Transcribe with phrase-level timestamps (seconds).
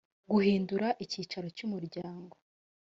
[0.31, 2.35] guhindura icyicaro cy’umuryango